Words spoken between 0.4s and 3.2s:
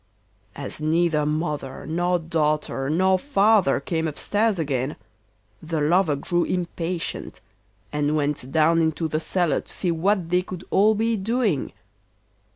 As neither mother nor daughter nor